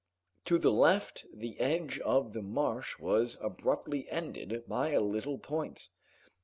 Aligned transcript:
To 0.45 0.57
the 0.57 0.71
left 0.71 1.27
the 1.31 1.59
edge 1.59 1.99
of 1.99 2.33
the 2.33 2.41
marsh 2.41 2.97
was 2.97 3.37
abruptly 3.39 4.09
ended 4.09 4.63
by 4.67 4.93
a 4.93 4.99
little 4.99 5.37
point. 5.37 5.89